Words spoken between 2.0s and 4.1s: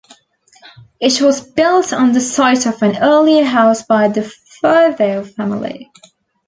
the site of an earlier house by